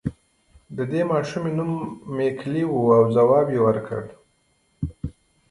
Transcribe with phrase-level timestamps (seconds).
[0.77, 1.71] د دې ماشومې نوم
[2.17, 4.03] ميکلي و او ځواب يې ورکړ.